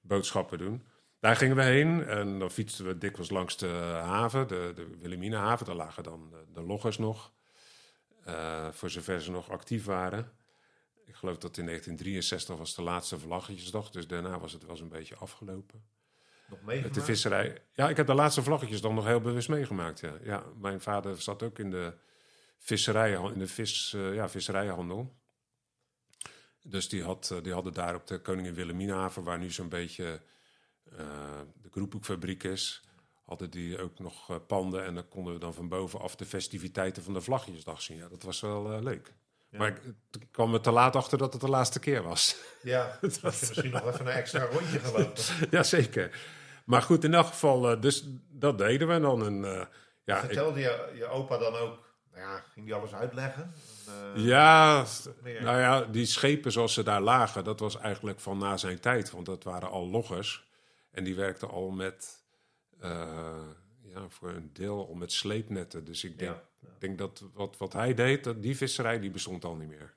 boodschappen 0.00 0.58
doen. 0.58 0.86
Daar 1.20 1.36
gingen 1.36 1.56
we 1.56 1.62
heen 1.62 2.04
en 2.04 2.38
dan 2.38 2.50
fietsten 2.50 2.86
we 2.86 2.98
dikwijls 2.98 3.30
langs 3.30 3.56
de 3.56 3.66
haven, 4.02 4.48
de, 4.48 4.72
de 4.74 4.96
Wilhelminahaven. 4.98 5.66
Daar 5.66 5.74
lagen 5.74 6.02
dan 6.02 6.30
de, 6.30 6.44
de 6.52 6.62
loggers 6.62 6.98
nog, 6.98 7.32
eh, 8.24 8.68
voor 8.70 8.90
zover 8.90 9.22
ze 9.22 9.30
nog 9.30 9.50
actief 9.50 9.84
waren. 9.84 10.32
Ik 11.04 11.14
geloof 11.14 11.38
dat 11.38 11.56
in 11.56 11.64
1963 11.64 12.56
was 12.56 12.74
de 12.74 12.82
laatste 12.82 13.18
vlaggetjesdag, 13.18 13.90
dus 13.90 14.06
daarna 14.06 14.38
was 14.38 14.52
het 14.52 14.62
wel 14.62 14.70
eens 14.70 14.80
een 14.80 14.88
beetje 14.88 15.16
afgelopen. 15.16 15.84
Nog 16.48 16.62
meegemaakt? 16.62 16.94
de 16.94 17.02
visserij. 17.02 17.62
Ja, 17.72 17.88
ik 17.88 17.96
heb 17.96 18.06
de 18.06 18.14
laatste 18.14 18.42
vlaggetjes 18.42 18.80
dan 18.80 18.94
nog 18.94 19.04
heel 19.04 19.20
bewust 19.20 19.48
meegemaakt. 19.48 20.00
Ja, 20.00 20.14
ja 20.22 20.44
mijn 20.60 20.80
vader 20.80 21.20
zat 21.20 21.42
ook 21.42 21.58
in 21.58 21.70
de 21.70 21.94
visserij, 22.58 23.12
in 23.12 23.38
de 23.38 23.46
vis, 23.46 23.92
eh, 23.94 24.14
ja, 24.14 24.28
visserijhandel. 24.28 25.16
Dus 26.62 26.88
die, 26.88 27.02
had, 27.02 27.30
eh, 27.30 27.42
die 27.42 27.52
hadden 27.52 27.72
daar 27.72 27.94
op 27.94 28.06
de 28.06 28.20
Koningin 28.20 28.54
Wilhelminahaven, 28.54 29.22
waar 29.22 29.38
nu 29.38 29.50
zo'n 29.50 29.68
beetje 29.68 30.20
de 31.62 31.68
Kroephoekfabriek 31.70 32.42
is, 32.42 32.82
hadden 33.24 33.50
die 33.50 33.78
ook 33.82 33.98
nog 33.98 34.30
eh, 34.30 34.36
panden. 34.46 34.84
En 34.84 34.94
dan 34.94 35.08
konden 35.08 35.32
we 35.32 35.38
dan 35.40 35.54
van 35.54 35.68
bovenaf 35.68 36.16
de 36.16 36.24
festiviteiten 36.26 37.02
van 37.02 37.12
de 37.12 37.20
Vlaggetjesdag 37.20 37.82
zien. 37.82 37.96
Ja, 37.96 38.08
dat 38.08 38.22
was 38.22 38.40
wel 38.40 38.72
eh, 38.72 38.82
leuk. 38.82 39.12
Ja. 39.50 39.58
Maar 39.58 39.68
ik 40.20 40.26
kwam 40.30 40.54
er 40.54 40.60
te 40.60 40.70
laat 40.70 40.96
achter 40.96 41.18
dat 41.18 41.32
het 41.32 41.42
de 41.42 41.48
laatste 41.48 41.80
keer 41.80 42.02
was. 42.02 42.36
Ja, 42.62 42.98
dan 43.00 43.10
was 43.22 43.40
misschien 43.40 43.70
nog 43.70 43.86
even 43.86 44.06
een 44.06 44.12
extra 44.12 44.44
rondje 44.44 44.78
gelopen. 44.78 45.22
Jazeker. 45.50 46.20
Maar 46.64 46.82
goed, 46.82 47.04
in 47.04 47.14
elk 47.14 47.26
geval, 47.26 47.70
eh, 47.70 47.80
dus 47.80 48.04
dat 48.30 48.58
deden 48.58 48.88
we 48.88 49.00
dan. 49.00 49.24
En, 49.26 49.44
eh, 49.44 49.66
ja, 50.04 50.16
ik- 50.16 50.24
Vertelde 50.24 50.60
je, 50.60 50.92
je 50.94 51.06
opa 51.06 51.38
dan 51.38 51.54
ook, 51.54 51.78
nou 52.12 52.22
ja, 52.22 52.44
ging 52.52 52.66
die 52.66 52.74
alles 52.74 52.94
uitleggen? 52.94 53.52
En, 53.86 54.12
eh, 54.16 54.24
ja, 54.24 54.84
nou 55.22 55.58
ja, 55.60 55.80
die 55.84 56.06
schepen 56.06 56.52
zoals 56.52 56.74
ze 56.74 56.82
daar 56.82 57.00
lagen, 57.00 57.44
dat 57.44 57.60
was 57.60 57.76
eigenlijk 57.76 58.20
van 58.20 58.38
na 58.38 58.56
zijn 58.56 58.80
tijd. 58.80 59.10
Want 59.10 59.26
dat 59.26 59.44
waren 59.44 59.70
al 59.70 59.88
loggers. 59.88 60.47
En 60.98 61.04
die 61.04 61.14
werkten 61.14 61.48
al 61.50 61.70
met, 61.70 62.24
eh, 62.80 63.48
ja, 63.82 64.08
voor 64.08 64.28
een 64.30 64.52
deel 64.52 64.86
al 64.88 64.94
met 64.94 65.12
sleepnetten. 65.12 65.84
Dus 65.84 66.04
ik 66.04 66.18
denk, 66.18 66.36
Ja, 66.60 66.68
denk 66.78 66.98
dat 66.98 67.24
wat, 67.34 67.56
wat 67.56 67.72
hij 67.72 67.94
deed, 67.94 68.24
dat 68.24 68.42
die 68.42 68.56
visserij, 68.56 68.98
die 69.00 69.10
bestond 69.10 69.44
al 69.44 69.54
niet 69.56 69.68
meer. 69.68 69.96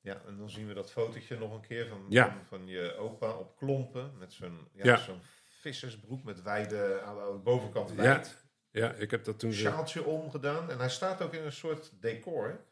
ja, 0.00 0.22
en 0.26 0.36
dan 0.36 0.50
zien 0.50 0.66
we 0.66 0.74
dat 0.74 0.90
fotootje 0.90 1.38
nog 1.38 1.52
een 1.54 1.60
keer 1.60 1.86
van, 1.88 2.06
Ja. 2.08 2.30
van, 2.30 2.44
van 2.44 2.66
je 2.66 2.94
opa 2.96 3.32
op 3.36 3.56
klompen. 3.56 4.18
Met 4.18 4.32
zo'n 4.32 4.68
ja, 4.72 4.96
zo'n 4.96 5.20
vissersbroek 5.60 6.24
met 6.24 6.42
wijde, 6.42 7.00
aan 7.00 7.16
de 7.32 7.38
bovenkant 7.42 7.92
wijd. 7.92 8.44
ja, 8.70 8.92
ik 8.92 9.10
heb 9.10 9.24
dat 9.24 9.38
toen... 9.38 9.52
zo- 9.52 9.70
Sjaaltje 9.70 10.04
omgedaan. 10.04 10.70
En 10.70 10.78
hij 10.78 10.90
staat 10.90 11.22
ook 11.22 11.32
in 11.32 11.42
een 11.44 11.52
soort 11.52 11.92
decor. 12.00 12.64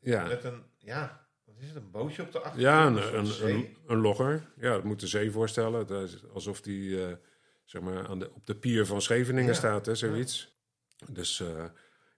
Ja, 0.00 0.26
Met 0.26 0.44
een, 0.44 0.64
ja, 0.78 1.23
wat 1.54 1.62
is 1.62 1.68
het, 1.68 1.76
een 1.76 1.90
bootje 1.90 2.22
op 2.22 2.32
de 2.32 2.38
achtergrond? 2.40 2.62
ja 2.62 2.86
een 2.86 3.48
een, 3.50 3.76
een, 3.86 3.98
logger. 3.98 4.52
Ja, 4.56 4.72
dat 4.72 4.84
moet 4.84 5.00
de 5.00 5.06
zee 5.06 5.30
voorstellen. 5.30 5.88
Is 6.02 6.24
alsof 6.32 6.60
die 6.60 7.06
eh, 7.06 7.16
zeg 7.64 7.82
maar 7.82 8.08
aan 8.08 8.18
de, 8.18 8.30
op 8.34 8.46
de 8.46 8.54
pier 8.56 8.86
van 8.86 9.02
Scheveningen 9.02 9.50
Ja. 9.50 9.56
staat, 9.58 9.86
hè, 9.86 9.94
zoiets. 9.94 10.56
Dus 11.10 11.40
eh, 11.40 11.64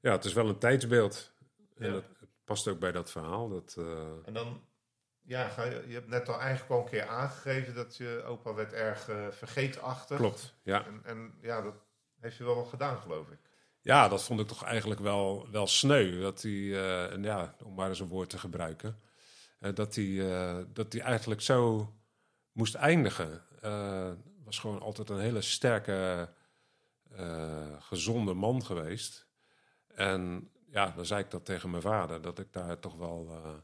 ja, 0.00 0.12
het 0.12 0.24
is 0.24 0.32
wel 0.32 0.48
een 0.48 0.58
tijdsbeeld. 0.58 1.32
En 1.76 1.86
Ja. 1.86 1.92
dat 1.92 2.04
past 2.44 2.68
ook 2.68 2.78
bij 2.78 2.92
dat 2.92 3.10
verhaal. 3.10 3.48
Dat, 3.48 3.74
eh, 3.78 4.08
En 4.24 4.32
dan, 4.32 4.60
ja, 5.22 5.48
ga 5.48 5.64
je, 5.64 5.84
je 5.86 5.94
hebt 5.94 6.08
net 6.08 6.28
al 6.28 6.40
eigenlijk 6.40 6.70
al 6.70 6.78
een 6.78 6.90
keer 6.90 7.06
aangegeven 7.06 7.74
dat 7.74 7.96
je 7.96 8.22
opa 8.26 8.54
werd 8.54 8.72
erg 8.72 9.00
vergeetachtig. 9.30 10.16
klopt, 10.16 10.54
ja. 10.62 10.86
En, 10.86 11.00
en 11.04 11.34
ja, 11.40 11.62
dat 11.62 11.74
heeft 12.20 12.38
hij 12.38 12.46
wel 12.46 12.56
wat 12.56 12.68
gedaan, 12.68 12.96
geloof 12.98 13.28
ik. 13.28 13.38
Ja, 13.80 14.08
dat 14.08 14.24
vond 14.24 14.40
ik 14.40 14.46
toch 14.46 14.64
eigenlijk 14.64 15.00
wel, 15.00 15.48
wel 15.50 15.66
sneu. 15.66 16.20
Dat 16.20 16.42
hij, 16.42 16.84
en 17.10 17.22
ja, 17.22 17.54
om 17.64 17.74
maar 17.74 17.88
eens 17.88 18.00
een 18.00 18.08
woord 18.08 18.30
te 18.30 18.38
gebruiken, 18.38 19.00
dat, 19.75 19.94
hij, 19.94 20.32
eh, 20.32 20.64
dat 20.73 20.92
hij 20.92 21.02
eigenlijk 21.02 21.40
zo 21.40 21.92
moest 22.52 22.75
eindigen. 22.75 23.42
Eh 23.61 24.11
was 24.46 24.58
gewoon 24.58 24.80
altijd 24.80 25.11
een 25.11 25.18
hele 25.18 25.42
sterke 25.42 26.28
eh, 27.11 27.73
gezonde 27.78 28.35
man 28.35 28.64
geweest. 28.64 29.26
En 29.94 30.50
ja, 30.66 30.92
dan 30.96 31.06
zei 31.06 31.23
ik 31.23 31.30
dat 31.30 31.44
tegen 31.44 31.70
mijn 31.70 31.82
vader, 31.82 32.23
dat 32.23 32.38
ik 32.38 32.52
daar 32.52 32.78
toch 32.78 32.96
wel 32.96 33.26
uh, 33.30 33.54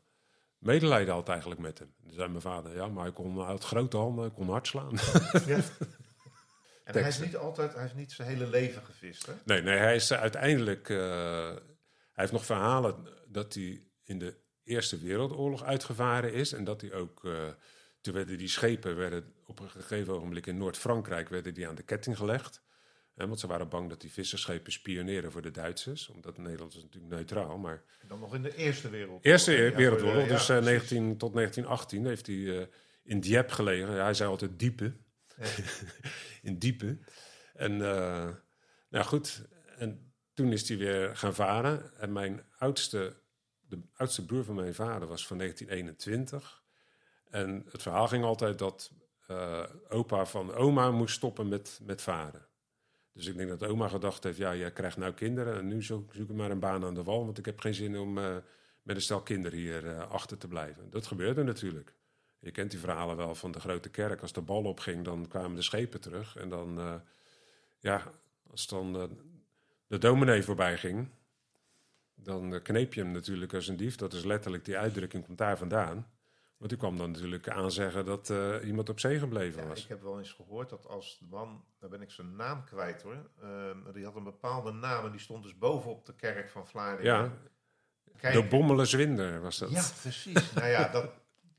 medelijden 0.58 1.14
had 1.14 1.28
eigenlijk 1.28 1.60
met 1.60 1.78
hem. 1.78 1.94
Dan 1.98 2.14
zei 2.14 2.28
mijn 2.28 2.40
vader, 2.40 2.74
ja, 2.74 2.88
maar 2.88 3.02
hij 3.02 3.12
kon 3.12 3.42
uit 3.42 3.64
grote 3.64 3.96
handen, 3.96 4.24
hij 4.24 4.32
kon 4.32 4.48
hard 4.48 4.66
slaan. 4.66 4.92
Ja. 5.46 5.58
En 6.84 6.98
hij 6.98 7.08
is 7.08 7.18
niet 7.18 7.36
altijd, 7.36 7.72
hij 7.72 7.82
heeft 7.82 7.94
niet 7.94 8.12
zijn 8.12 8.28
hele 8.28 8.46
leven 8.46 8.84
gevist, 8.84 9.26
hè? 9.26 9.32
Nee, 9.44 9.62
nee, 9.62 9.78
hij 9.78 9.94
is 9.94 10.12
uiteindelijk, 10.12 10.88
uh, 10.88 10.98
hij 10.98 11.60
heeft 12.12 12.32
nog 12.32 12.44
verhalen 12.44 13.08
dat 13.26 13.54
hij 13.54 13.84
in 14.02 14.18
de 14.18 14.41
Eerste 14.64 14.98
Wereldoorlog 14.98 15.62
uitgevaren 15.62 16.32
is 16.32 16.52
en 16.52 16.64
dat 16.64 16.80
hij 16.80 16.92
ook, 16.92 17.24
uh, 17.24 17.48
toen 18.00 18.14
werden 18.14 18.38
die 18.38 18.48
schepen 18.48 18.96
werden 18.96 19.32
op 19.46 19.60
een 19.60 19.70
gegeven 19.70 20.14
ogenblik 20.14 20.46
in 20.46 20.56
Noord-Frankrijk 20.56 21.28
werden 21.28 21.54
die 21.54 21.68
aan 21.68 21.74
de 21.74 21.82
ketting 21.82 22.16
gelegd 22.16 22.62
want 23.14 23.40
ze 23.40 23.46
waren 23.46 23.68
bang 23.68 23.88
dat 23.88 24.00
die 24.00 24.12
visserschepen 24.12 24.72
spioneren 24.72 25.32
voor 25.32 25.42
de 25.42 25.50
Duitsers. 25.50 26.08
Omdat 26.08 26.38
Nederland 26.38 26.74
is 26.74 26.82
natuurlijk 26.82 27.12
neutraal. 27.12 27.58
Maar... 27.58 27.82
Dan 28.08 28.20
nog 28.20 28.34
in 28.34 28.42
de 28.42 28.56
Eerste 28.56 28.90
Wereldoorlog. 28.90 29.24
Eerste 29.24 29.72
Wereldoorlog, 29.76 30.28
dus 30.28 30.50
uh, 30.50 30.58
19, 30.58 31.16
tot 31.16 31.34
1918 31.34 32.06
heeft 32.06 32.26
hij 32.26 32.36
uh, 32.36 32.62
in 33.02 33.20
Dieppe 33.20 33.52
gelegen. 33.52 33.88
Hij 33.88 34.14
zei 34.14 34.30
altijd 34.30 34.58
diepe. 34.58 34.92
Ja. 35.36 35.46
in 36.48 36.58
diepe. 36.58 36.98
En 37.54 37.72
uh, 37.72 38.28
nou 38.88 39.04
goed, 39.04 39.42
en 39.78 40.12
toen 40.34 40.52
is 40.52 40.68
hij 40.68 40.78
weer 40.78 41.16
gaan 41.16 41.34
varen. 41.34 41.98
En 41.98 42.12
mijn 42.12 42.42
oudste, 42.58 43.14
de 43.72 43.82
oudste 43.96 44.24
broer 44.24 44.44
van 44.44 44.54
mijn 44.54 44.74
vader 44.74 45.08
was 45.08 45.26
van 45.26 45.38
1921. 45.38 46.62
En 47.30 47.66
het 47.70 47.82
verhaal 47.82 48.08
ging 48.08 48.24
altijd 48.24 48.58
dat 48.58 48.92
uh, 49.30 49.62
opa 49.88 50.26
van 50.26 50.54
oma 50.54 50.90
moest 50.90 51.14
stoppen 51.14 51.48
met, 51.48 51.80
met 51.82 52.02
varen. 52.02 52.46
Dus 53.12 53.26
ik 53.26 53.36
denk 53.36 53.48
dat 53.48 53.68
oma 53.68 53.88
gedacht 53.88 54.24
heeft, 54.24 54.38
ja, 54.38 54.54
jij 54.54 54.72
krijgt 54.72 54.96
nou 54.96 55.12
kinderen 55.12 55.54
en 55.54 55.66
nu 55.66 55.82
zoek, 55.82 56.14
zoek 56.14 56.28
ik 56.30 56.36
maar 56.36 56.50
een 56.50 56.58
baan 56.58 56.84
aan 56.84 56.94
de 56.94 57.02
wal, 57.02 57.24
want 57.24 57.38
ik 57.38 57.44
heb 57.44 57.60
geen 57.60 57.74
zin 57.74 57.98
om 57.98 58.18
uh, 58.18 58.36
met 58.82 58.96
een 58.96 59.02
stel 59.02 59.22
kinderen 59.22 59.58
hier 59.58 59.84
uh, 59.84 60.10
achter 60.10 60.38
te 60.38 60.48
blijven. 60.48 60.90
Dat 60.90 61.06
gebeurde 61.06 61.42
natuurlijk. 61.42 61.94
Je 62.38 62.50
kent 62.50 62.70
die 62.70 62.80
verhalen 62.80 63.16
wel 63.16 63.34
van 63.34 63.52
de 63.52 63.60
grote 63.60 63.88
kerk. 63.88 64.20
Als 64.20 64.32
de 64.32 64.40
bal 64.40 64.62
opging, 64.62 65.04
dan 65.04 65.28
kwamen 65.28 65.56
de 65.56 65.62
schepen 65.62 66.00
terug. 66.00 66.36
En 66.36 66.48
dan, 66.48 67.02
ja, 67.80 68.12
als 68.50 68.66
dan 68.66 68.92
de 69.86 69.98
dominee 69.98 70.42
voorbij 70.42 70.78
ging, 70.78 71.08
dan 72.22 72.62
kneep 72.62 72.94
je 72.94 73.00
hem 73.00 73.10
natuurlijk 73.10 73.54
als 73.54 73.68
een 73.68 73.76
dief. 73.76 73.96
Dat 73.96 74.12
is 74.12 74.24
letterlijk, 74.24 74.64
die 74.64 74.78
uitdrukking 74.78 75.24
komt 75.24 75.38
daar 75.38 75.58
vandaan. 75.58 76.06
Want 76.56 76.74
die 76.74 76.78
kwam 76.78 76.98
dan 76.98 77.10
natuurlijk 77.10 77.48
aanzeggen 77.48 78.04
dat 78.04 78.30
uh, 78.30 78.54
iemand 78.64 78.88
op 78.88 79.00
zee 79.00 79.18
gebleven 79.18 79.62
ja, 79.62 79.68
was. 79.68 79.82
Ik 79.82 79.88
heb 79.88 80.02
wel 80.02 80.18
eens 80.18 80.32
gehoord 80.32 80.70
dat 80.70 80.86
als 80.86 81.18
de 81.18 81.26
man, 81.30 81.64
daar 81.78 81.90
ben 81.90 82.02
ik 82.02 82.10
zijn 82.10 82.36
naam 82.36 82.64
kwijt 82.64 83.02
hoor, 83.02 83.30
uh, 83.42 83.92
die 83.92 84.04
had 84.04 84.16
een 84.16 84.24
bepaalde 84.24 84.72
naam 84.72 85.04
en 85.04 85.10
die 85.10 85.20
stond 85.20 85.42
dus 85.42 85.58
bovenop 85.58 86.06
de 86.06 86.14
kerk 86.14 86.50
van 86.50 86.66
Vlaardingen. 86.66 87.14
Ja, 87.14 87.32
Kijk, 88.18 88.34
de 88.34 88.42
Bommelenzwinder 88.42 89.40
was 89.40 89.58
dat. 89.58 89.70
Ja, 89.70 89.84
precies. 90.00 90.52
nou 90.52 90.66
ja, 90.66 90.88
dat, 90.88 91.10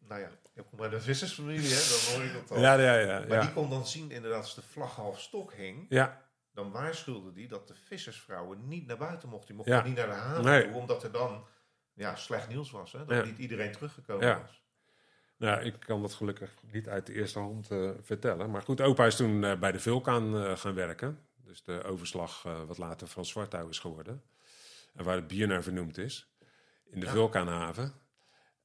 nou 0.07 0.21
ja, 0.21 0.29
ik 0.53 0.63
kom 0.69 0.77
bij 0.77 0.89
de 0.89 1.01
vissersfamilie, 1.01 1.73
hè, 1.73 1.89
dan 1.89 2.15
hoor 2.15 2.25
ik 2.25 2.33
dat 2.33 2.51
al. 2.51 2.59
Ja, 2.59 2.73
ja, 2.73 2.95
ja. 2.95 3.19
Maar 3.19 3.37
ja. 3.37 3.41
die 3.41 3.53
kon 3.53 3.69
dan 3.69 3.87
zien 3.87 4.11
inderdaad 4.11 4.41
als 4.41 4.55
de 4.55 4.61
vlag 4.61 4.95
half 4.95 5.19
stok 5.19 5.53
hing. 5.53 5.85
Ja. 5.89 6.21
Dan 6.53 6.71
waarschuwde 6.71 7.31
die 7.31 7.47
dat 7.47 7.67
de 7.67 7.75
vissersvrouwen 7.75 8.67
niet 8.67 8.85
naar 8.87 8.97
buiten 8.97 9.29
mochten. 9.29 9.47
Die 9.47 9.55
mochten 9.55 9.75
Ja. 9.75 9.83
niet 9.83 9.95
naar 9.95 10.07
de 10.07 10.13
haven 10.13 10.43
Nee. 10.43 10.63
toe, 10.63 10.73
omdat 10.73 11.03
er 11.03 11.11
dan 11.11 11.45
ja, 11.93 12.15
slecht 12.15 12.47
nieuws 12.47 12.71
was. 12.71 12.91
Hè, 12.91 13.05
dat 13.05 13.17
Ja. 13.17 13.23
niet 13.23 13.37
iedereen 13.37 13.71
teruggekomen 13.71 14.27
Ja. 14.27 14.39
was. 14.41 14.61
Nou, 15.37 15.61
ik 15.63 15.79
kan 15.79 16.01
dat 16.01 16.13
gelukkig 16.13 16.53
niet 16.71 16.87
uit 16.89 17.05
de 17.05 17.13
eerste 17.13 17.39
hand 17.39 17.71
eh, 17.71 17.91
vertellen. 18.01 18.51
Maar 18.51 18.61
goed, 18.61 18.81
opa 18.81 19.05
is 19.05 19.15
toen 19.15 19.43
eh, 19.43 19.59
bij 19.59 19.71
de 19.71 19.79
Vulkaan 19.79 20.35
eh, 20.37 20.57
gaan 20.57 20.73
werken. 20.73 21.19
Dus 21.35 21.63
de 21.63 21.83
overslag 21.83 22.43
wat 22.67 22.77
later 22.77 23.07
Frans 23.07 23.29
Zwartouw 23.29 23.67
is 23.69 23.79
geworden. 23.79 24.23
En 24.93 25.03
waar 25.03 25.15
het 25.15 25.27
bier 25.27 25.47
naar 25.47 25.63
vernoemd 25.63 25.97
is. 25.97 26.33
In 26.89 26.99
de. 26.99 27.07
Vulkaanhaven. 27.07 27.93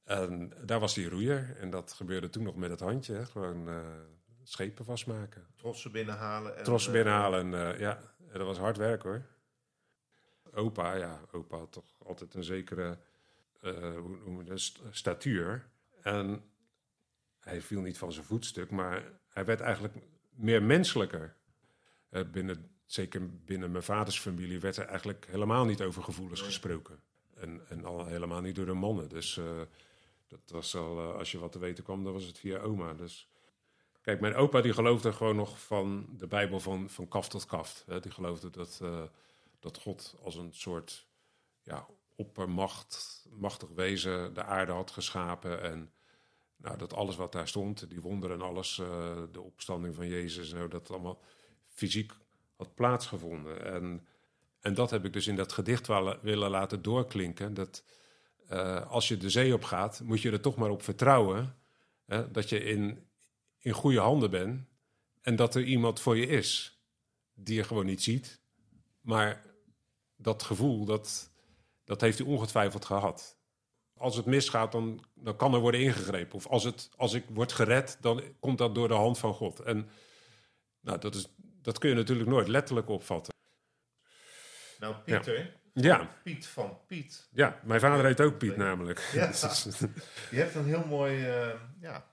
En 0.03 0.53
daar 0.65 0.79
was 0.79 0.95
hij 0.95 1.05
roeier. 1.05 1.57
En 1.59 1.69
dat 1.69 1.93
gebeurde 1.93 2.29
toen 2.29 2.43
nog 2.43 2.55
met 2.55 2.69
het 2.69 2.79
handje. 2.79 3.13
Hè. 3.13 3.25
Gewoon 3.25 3.67
eh, 3.67 3.75
schepen 4.49 4.85
vastmaken. 4.85 5.47
Trossen 5.55 5.91
binnenhalen. 5.91 6.57
En, 6.57 6.63
Trossen 6.63 6.91
eh, 6.93 6.97
binnenhalen. 6.97 7.53
En, 7.53 7.73
eh, 7.73 7.79
ja, 7.79 8.01
dat 8.31 8.45
was 8.45 8.57
hard 8.57 8.77
werk 8.77 9.03
hoor. 9.03 9.25
Opa, 10.53 10.93
ja, 10.95 11.19
opa 11.31 11.57
had 11.57 11.71
toch 11.71 11.85
altijd 11.97 12.33
een 12.33 12.43
zekere 12.43 12.97
eh, 13.61 13.73
hoe 13.97 14.17
noemen 14.17 14.37
we 14.37 14.43
dat, 14.43 14.59
st- 14.59 14.81
statuur. 14.89 15.69
En 16.01 16.43
hij 17.39 17.61
viel 17.61 17.81
niet 17.81 17.97
van 17.97 18.11
zijn 18.11 18.25
voetstuk, 18.25 18.71
maar 18.71 19.03
hij 19.29 19.45
werd 19.45 19.59
eigenlijk 19.61 19.95
meer 20.29 20.63
menselijker. 20.63 21.35
Binnen, 22.31 22.71
zeker 22.85 23.35
binnen 23.35 23.71
mijn 23.71 23.83
vaders 23.83 24.19
familie 24.19 24.59
werd 24.59 24.77
er 24.77 24.85
eigenlijk 24.85 25.25
helemaal 25.29 25.65
niet 25.65 25.81
over 25.81 26.03
gevoelens 26.03 26.39
Nee. 26.39 26.49
gesproken. 26.49 26.99
En, 27.35 27.61
en 27.69 27.85
al 27.85 28.05
helemaal 28.05 28.41
niet 28.41 28.55
door 28.55 28.65
de 28.65 28.73
mannen. 28.73 29.09
Dus 29.09 29.39
dat 30.27 30.39
was 30.47 30.75
al, 30.75 31.13
als 31.13 31.31
je 31.31 31.39
wat 31.39 31.51
te 31.51 31.59
weten 31.59 31.83
kwam, 31.83 32.03
dan 32.03 32.13
was 32.13 32.23
het 32.23 32.39
via 32.39 32.59
oma. 32.59 32.93
Dus 32.93 33.29
Kijk, 34.01 34.19
mijn 34.19 34.35
opa 34.35 34.61
die 34.61 34.73
geloofde 34.73 35.13
gewoon 35.13 35.35
nog 35.35 35.59
van 35.59 36.07
de 36.17 36.27
Bijbel 36.27 36.59
van, 36.59 36.89
van 36.89 37.07
kaft 37.07 37.29
tot 37.29 37.45
kaft. 37.45 37.83
Hè. 37.87 37.99
Die 37.99 38.11
geloofde 38.11 38.49
dat, 38.49 38.79
eh, 38.81 39.03
dat 39.59 39.77
God 39.77 40.15
als 40.23 40.35
een 40.35 40.53
soort 40.53 41.07
ja, 41.63 41.87
oppermacht, 42.15 43.25
machtig 43.31 43.69
wezen 43.69 44.33
de 44.33 44.43
aarde 44.43 44.71
had 44.71 44.91
geschapen. 44.91 45.61
En 45.61 45.91
nou, 46.55 46.77
dat 46.77 46.93
alles 46.93 47.15
wat 47.15 47.31
daar 47.31 47.47
stond, 47.47 47.89
die 47.89 48.01
wonderen 48.01 48.35
en 48.35 48.45
alles, 48.45 48.79
eh, 48.79 49.23
de 49.31 49.41
opstanding 49.41 49.95
van 49.95 50.07
Jezus 50.07 50.49
zo, 50.49 50.67
dat 50.67 50.91
allemaal 50.91 51.21
fysiek 51.65 52.11
had 52.55 52.75
plaatsgevonden. 52.75 53.65
En, 53.65 54.07
en 54.59 54.73
dat 54.73 54.89
heb 54.89 55.05
ik 55.05 55.13
dus 55.13 55.27
in 55.27 55.35
dat 55.35 55.51
gedicht 55.51 55.87
willen 56.21 56.49
laten 56.49 56.81
doorklinken. 56.81 57.53
Dat 57.53 57.83
eh, 58.47 58.91
als 58.91 59.07
je 59.07 59.17
de 59.17 59.29
zee 59.29 59.53
op 59.53 59.63
gaat, 59.63 60.01
moet 60.03 60.21
je 60.21 60.31
er 60.31 60.41
toch 60.41 60.55
maar 60.55 60.69
op 60.69 60.81
vertrouwen 60.83 61.55
hè, 62.05 62.31
dat 62.31 62.49
je 62.49 62.63
in, 62.63 63.08
in 63.59 63.71
goede 63.71 63.99
handen 63.99 64.29
bent 64.29 64.67
en 65.21 65.35
dat 65.35 65.55
er 65.55 65.63
iemand 65.63 65.99
voor 65.99 66.17
je 66.17 66.27
is 66.27 66.79
die 67.33 67.55
je 67.55 67.63
gewoon 67.63 67.85
niet 67.85 68.03
ziet. 68.03 68.41
Maar 69.01 69.45
dat 70.15 70.43
gevoel, 70.43 70.85
dat, 70.85 71.31
dat 71.83 72.01
heeft 72.01 72.17
hij 72.17 72.27
ongetwijfeld 72.27 72.85
gehad. 72.85 73.37
Als 73.93 74.15
het 74.15 74.25
misgaat, 74.25 74.71
dan, 74.71 75.05
dan 75.13 75.35
kan 75.35 75.53
er 75.53 75.59
worden 75.59 75.81
ingegrepen. 75.81 76.35
Of 76.35 76.47
als, 76.47 76.63
het, 76.63 76.89
als 76.95 77.13
ik 77.13 77.25
word 77.29 77.51
gered, 77.51 77.97
dan 78.01 78.23
komt 78.39 78.57
dat 78.57 78.75
door 78.75 78.87
de 78.87 78.93
hand 78.93 79.19
van 79.19 79.33
God. 79.33 79.59
En 79.59 79.89
nou, 80.79 80.99
dat, 80.99 81.15
is, 81.15 81.27
dat 81.37 81.77
kun 81.77 81.89
je 81.89 81.95
natuurlijk 81.95 82.29
nooit 82.29 82.47
letterlijk 82.47 82.89
opvatten. 82.89 83.33
Nou, 84.79 84.95
Pieter. 84.95 85.57
Ja, 85.73 86.09
Piet 86.23 86.47
van 86.47 86.79
Piet. 86.87 87.27
ja 87.31 87.59
mijn 87.63 87.79
vader 87.79 88.05
heet 88.05 88.21
ook 88.21 88.37
Piet 88.37 88.57
namelijk. 88.57 89.09
Ja. 89.13 89.31
Je 90.31 90.37
hebt 90.37 90.55
een 90.55 90.65
heel 90.65 90.85
mooi 90.85 91.25
eh, 91.25 91.59
ja, 91.79 92.11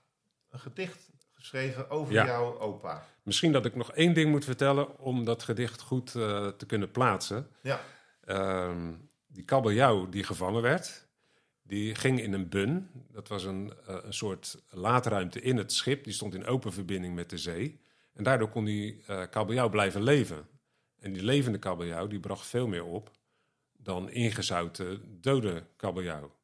een 0.49 0.59
gedicht 0.59 1.09
geschreven 1.49 1.89
over 1.89 2.13
Ja. 2.13 2.25
jouw 2.25 2.59
opa. 2.59 3.05
Misschien 3.23 3.51
dat 3.51 3.65
ik 3.65 3.75
nog 3.75 3.91
één 3.91 4.13
ding 4.13 4.31
moet 4.31 4.45
vertellen 4.45 4.99
om 4.99 5.25
dat 5.25 5.43
gedicht 5.43 5.81
goed 5.81 6.15
eh, 6.15 6.47
te 6.47 6.65
kunnen 6.65 6.91
plaatsen. 6.91 7.47
Ja. 7.61 7.79
Ehm, 8.25 8.93
die 9.27 9.43
kabeljauw 9.43 10.09
die 10.09 10.23
gevangen 10.23 10.61
werd, 10.61 11.07
die 11.63 11.95
ging 11.95 12.21
in 12.21 12.33
een 12.33 12.49
bun. 12.49 12.89
Dat 13.11 13.27
was 13.27 13.43
een, 13.43 13.73
eh, 13.87 13.97
een 14.03 14.13
soort 14.13 14.61
laadruimte 14.69 15.41
in 15.41 15.57
het 15.57 15.71
schip. 15.73 16.03
Die 16.03 16.13
stond 16.13 16.33
in 16.33 16.45
open 16.45 16.73
verbinding 16.73 17.15
met 17.15 17.29
de 17.29 17.37
zee. 17.37 17.79
En 18.13 18.23
daardoor 18.23 18.49
kon 18.49 18.65
die 18.65 19.03
eh 19.07 19.23
kabeljauw 19.29 19.69
blijven 19.69 20.03
leven. 20.03 20.47
En 20.99 21.13
die 21.13 21.23
levende 21.23 21.57
kabeljauw 21.57 22.07
die 22.07 22.19
bracht 22.19 22.45
veel 22.47 22.67
meer 22.67 22.83
op 22.85 23.11
dan 23.77 24.09
ingezouten 24.09 25.17
dode 25.21 25.63
kabeljauw. 25.75 26.35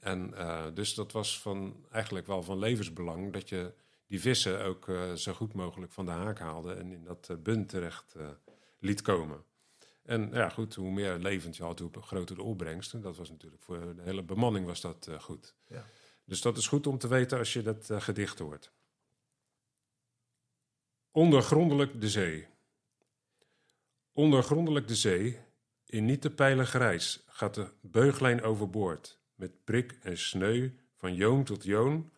En 0.00 0.34
dus 0.74 0.94
dat 0.94 1.12
was 1.12 1.40
van, 1.40 1.86
eigenlijk 1.90 2.26
wel 2.26 2.42
van 2.42 2.58
levensbelang 2.58 3.32
dat 3.32 3.48
je 3.48 3.72
die 4.08 4.20
vissen 4.20 4.64
ook 4.64 4.88
eh, 4.88 5.12
zo 5.12 5.32
goed 5.32 5.54
mogelijk 5.54 5.92
van 5.92 6.04
de 6.04 6.10
haak 6.10 6.38
haalde 6.38 6.74
en 6.74 6.92
in 6.92 7.04
dat 7.04 7.28
eh, 7.30 7.36
bun 7.36 7.66
terecht 7.66 8.14
eh, 8.14 8.28
liet 8.78 9.02
komen. 9.02 9.44
En 10.02 10.30
ja, 10.32 10.48
goed, 10.48 10.74
hoe 10.74 10.92
meer 10.92 11.18
levend 11.18 11.56
je 11.56 11.62
had, 11.62 11.78
hoe 11.78 11.90
groter 12.00 12.36
de 12.36 12.42
opbrengst. 12.42 12.94
En 12.94 13.00
dat 13.00 13.16
was 13.16 13.30
natuurlijk 13.30 13.62
voor 13.62 13.94
de 13.94 14.02
hele 14.02 14.22
bemanning 14.22 14.66
was 14.66 14.80
dat 14.80 15.08
goed. 15.20 15.54
Ja. 15.66 15.84
Dus 16.24 16.40
dat 16.40 16.56
is 16.56 16.66
goed 16.66 16.86
om 16.86 16.98
te 16.98 17.08
weten 17.08 17.38
als 17.38 17.52
je 17.52 17.62
dat 17.62 17.88
gedicht 17.92 18.38
hoort. 18.38 18.72
Ondergrondelijk 21.10 22.00
de 22.00 22.08
zee. 22.08 22.46
Ondergrondelijk 24.12 24.88
de 24.88 24.94
zee, 24.94 25.38
in 25.84 26.04
niet 26.04 26.20
te 26.20 26.30
pijlen 26.30 26.66
grijs, 26.66 27.24
gaat 27.26 27.54
de 27.54 27.70
beuglijn 27.80 28.42
overboord. 28.42 29.18
Met 29.34 29.64
prik 29.64 29.98
en 30.02 30.18
sneu, 30.18 30.70
van 30.96 31.14
joon 31.14 31.44
tot 31.44 31.64
joon, 31.64 32.10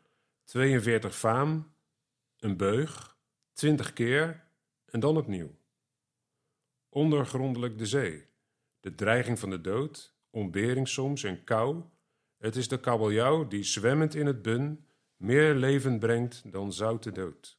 42 0.44 1.16
faam, 1.16 1.69
een 2.40 2.56
beug, 2.56 3.18
20 3.52 3.92
keer 3.92 4.44
en 4.84 5.00
dan 5.00 5.16
opnieuw. 5.16 5.58
Ondergrondelijk 6.88 7.78
de 7.78 7.86
zee, 7.86 8.26
de 8.80 8.94
dreiging 8.94 9.38
van 9.38 9.50
de 9.50 9.60
dood, 9.60 10.14
ontbering 10.30 10.88
soms 10.88 11.24
en 11.24 11.44
kou. 11.44 11.82
Het 12.36 12.56
is 12.56 12.68
de 12.68 12.80
kabeljauw 12.80 13.48
die 13.48 13.62
zwemmend 13.62 14.14
in 14.14 14.26
het 14.26 14.42
bun 14.42 14.86
meer 15.16 15.54
leven 15.54 15.98
brengt 15.98 16.52
dan 16.52 16.72
zoute 16.72 17.12
dood. 17.12 17.58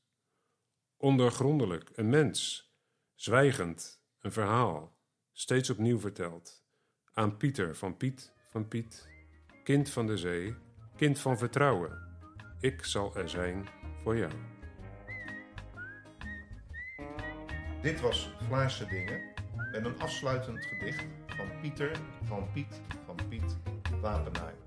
Ondergrondelijk, 0.97 1.89
een 1.93 2.09
mens, 2.09 2.71
zwijgend, 3.15 3.99
Een 4.19 4.31
verhaal, 4.31 4.97
steeds 5.31 5.69
opnieuw 5.69 5.99
verteld. 5.99 6.65
Aan 7.13 7.37
Pieter 7.37 7.75
van 7.75 7.97
Piet 7.97 8.33
van 8.49 8.67
Piet, 8.67 9.07
kind 9.63 9.89
van 9.89 10.07
de 10.07 10.17
zee, 10.17 10.55
kind 10.95 11.19
van 11.19 11.37
vertrouwen. 11.37 12.09
Ik 12.59 12.83
zal 12.83 13.15
er 13.15 13.29
zijn 13.29 13.67
voor 14.03 14.17
jou. 14.17 14.50
Dit 17.81 18.01
was 18.01 18.29
Vlaarse 18.47 18.85
Dingen 18.85 19.21
met 19.71 19.85
een 19.85 19.99
afsluitend 19.99 20.65
gedicht 20.65 21.05
van 21.27 21.47
Pieter 21.61 21.91
van 22.23 22.47
Piet 22.53 22.81
van 23.05 23.15
Piet 23.29 23.57
Wapenaar. 24.01 24.60